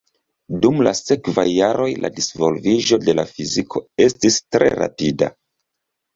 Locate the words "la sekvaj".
0.85-1.43